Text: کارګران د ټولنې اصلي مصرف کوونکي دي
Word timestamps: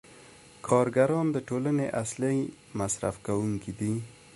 کارګران 0.67 1.25
د 1.31 1.37
ټولنې 1.47 1.87
اصلي 2.03 2.37
مصرف 2.79 3.15
کوونکي 3.25 3.71
دي 3.79 3.93